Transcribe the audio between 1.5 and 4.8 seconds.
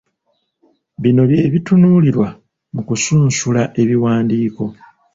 bitunuulirwa mu kusunsula ebiwandiiko.